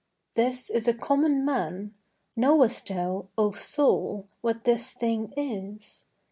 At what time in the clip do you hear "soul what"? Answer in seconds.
3.51-4.63